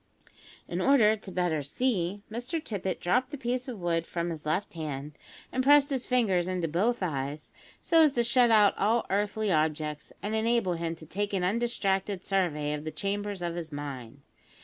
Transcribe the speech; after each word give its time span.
In 0.67 0.81
order 0.81 1.15
the 1.15 1.31
better 1.31 1.57
to 1.61 1.63
"see," 1.63 2.23
Mr 2.31 2.57
Tippet 2.63 2.99
dropt 2.99 3.29
the 3.29 3.37
piece 3.37 3.67
of 3.67 3.79
wood 3.79 4.07
from 4.07 4.31
his 4.31 4.47
left 4.47 4.73
hand, 4.73 5.15
and 5.51 5.63
pressed 5.63 5.91
his 5.91 6.07
fingers 6.07 6.47
into 6.47 6.67
both 6.67 7.03
eyes, 7.03 7.51
so 7.83 8.01
as 8.01 8.11
to 8.13 8.23
shut 8.23 8.49
out 8.49 8.75
all 8.79 9.05
earthly 9.11 9.51
objects, 9.51 10.11
and 10.23 10.33
enable 10.33 10.73
him 10.73 10.95
to 10.95 11.05
take 11.05 11.33
an 11.33 11.43
undistracted 11.43 12.23
survey 12.23 12.73
of 12.73 12.83
the 12.83 12.89
chambers 12.89 13.43
of 13.43 13.53
his 13.53 13.71
mind. 13.71 14.21